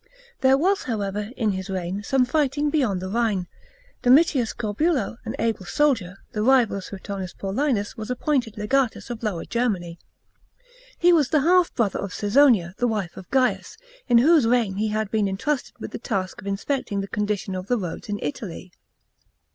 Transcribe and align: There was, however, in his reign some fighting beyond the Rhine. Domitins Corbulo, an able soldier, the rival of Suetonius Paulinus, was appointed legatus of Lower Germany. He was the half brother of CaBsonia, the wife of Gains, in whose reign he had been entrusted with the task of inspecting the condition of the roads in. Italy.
There 0.39 0.57
was, 0.57 0.81
however, 0.85 1.29
in 1.37 1.51
his 1.51 1.69
reign 1.69 2.01
some 2.01 2.25
fighting 2.25 2.71
beyond 2.71 3.03
the 3.03 3.07
Rhine. 3.07 3.45
Domitins 4.01 4.51
Corbulo, 4.51 5.17
an 5.25 5.35
able 5.37 5.63
soldier, 5.65 6.17
the 6.31 6.41
rival 6.41 6.77
of 6.77 6.85
Suetonius 6.85 7.35
Paulinus, 7.35 7.97
was 7.97 8.09
appointed 8.09 8.57
legatus 8.57 9.11
of 9.11 9.21
Lower 9.21 9.45
Germany. 9.45 9.99
He 10.97 11.13
was 11.13 11.29
the 11.29 11.41
half 11.41 11.71
brother 11.75 11.99
of 11.99 12.13
CaBsonia, 12.13 12.75
the 12.77 12.87
wife 12.87 13.15
of 13.15 13.29
Gains, 13.29 13.77
in 14.09 14.17
whose 14.17 14.47
reign 14.47 14.77
he 14.77 14.87
had 14.87 15.11
been 15.11 15.27
entrusted 15.27 15.75
with 15.77 15.91
the 15.91 15.99
task 15.99 16.41
of 16.41 16.47
inspecting 16.47 17.01
the 17.01 17.07
condition 17.07 17.53
of 17.53 17.67
the 17.67 17.77
roads 17.77 18.09
in. 18.09 18.17
Italy. 18.23 18.71